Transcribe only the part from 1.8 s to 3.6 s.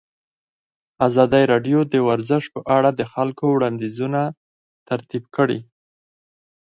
د ورزش په اړه د خلکو